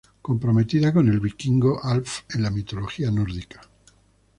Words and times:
Comprometida 0.23 0.91
con 0.91 1.07
el 1.09 1.19
vikingo 1.19 1.79
Alf 1.83 2.21
en 2.33 2.41
la 2.41 2.49
mitología 2.49 3.11
nórdica. 3.11 3.61